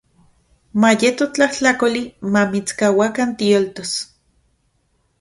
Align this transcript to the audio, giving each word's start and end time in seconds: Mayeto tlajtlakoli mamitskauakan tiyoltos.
Mayeto 0.83 1.23
tlajtlakoli 1.35 2.03
mamitskauakan 2.33 3.29
tiyoltos. 3.39 3.91